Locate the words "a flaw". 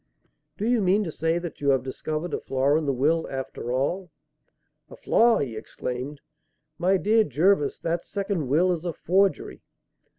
2.33-2.75, 4.89-5.37